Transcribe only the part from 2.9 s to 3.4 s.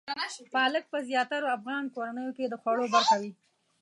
برخه وي.